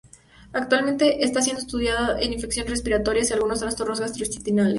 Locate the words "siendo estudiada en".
1.43-2.33